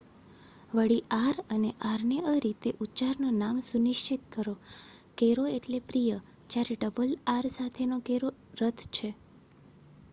[0.71, 4.53] વળી આર અને આર્નેઅ રીતે ઉચ્ચારનું નામ સુનિશ્ચિત કરો
[5.17, 6.17] કેરો એટલે પ્રિય
[6.49, 8.29] જ્યારે ડબલ આર સાથેનો કેરો
[8.59, 9.09] રથ છે